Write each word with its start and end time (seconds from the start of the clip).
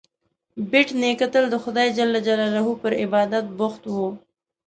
بېټ 0.69 0.87
نیکه 1.01 1.27
تل 1.33 1.45
د 1.51 1.55
خدای 1.63 1.87
جل 1.97 2.11
جلاله 2.27 2.61
پر 2.81 2.91
عبادت 3.03 3.45
بوخت 3.57 3.83
و. 3.93 3.95